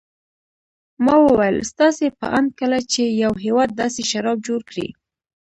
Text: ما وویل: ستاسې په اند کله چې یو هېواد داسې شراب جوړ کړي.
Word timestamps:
ما 1.05 1.15
وویل: 1.25 1.57
ستاسې 1.71 2.05
په 2.19 2.27
اند 2.37 2.49
کله 2.59 2.77
چې 2.91 3.03
یو 3.23 3.33
هېواد 3.45 3.69
داسې 3.81 4.01
شراب 4.11 4.37
جوړ 4.47 4.59
کړي. 4.69 4.87